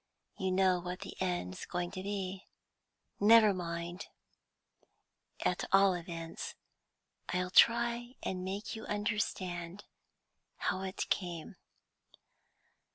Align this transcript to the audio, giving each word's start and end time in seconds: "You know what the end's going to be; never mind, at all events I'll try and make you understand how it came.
"You 0.39 0.49
know 0.51 0.79
what 0.79 1.01
the 1.01 1.13
end's 1.21 1.67
going 1.67 1.91
to 1.91 2.01
be; 2.01 2.47
never 3.19 3.53
mind, 3.53 4.07
at 5.41 5.63
all 5.71 5.93
events 5.93 6.55
I'll 7.29 7.51
try 7.51 8.15
and 8.23 8.43
make 8.43 8.75
you 8.75 8.83
understand 8.87 9.83
how 10.57 10.81
it 10.81 11.07
came. 11.11 11.55